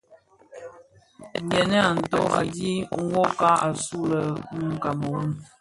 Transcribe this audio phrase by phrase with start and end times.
[1.49, 4.07] Gèn a nto u dhid nwokag, asuu
[4.55, 5.29] mun Kameroun.